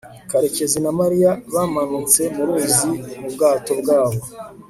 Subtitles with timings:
[0.29, 4.21] karekezi na mariya bamanutse mu ruzi mu bwato bwabo